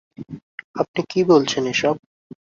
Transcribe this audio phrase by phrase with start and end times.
[0.75, 1.95] আপনি কি বলছেন এসব?